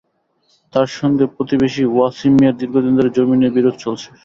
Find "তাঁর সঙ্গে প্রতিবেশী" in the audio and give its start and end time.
0.73-1.83